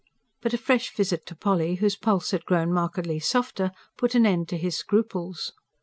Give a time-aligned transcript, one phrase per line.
[0.41, 4.49] But a fresh visit to Polly, whose pulse had grown markedly softer, put an end
[4.49, 5.53] to his scruples.